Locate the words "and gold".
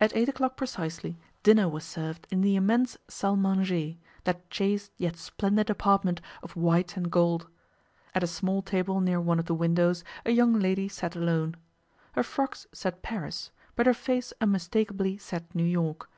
6.96-7.46